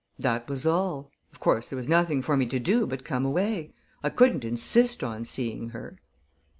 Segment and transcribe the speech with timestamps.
[0.17, 1.11] "That was all.
[1.31, 3.75] Of course, there was nothing for me to do but come away.
[4.01, 5.99] I couldn't insist on seeing her."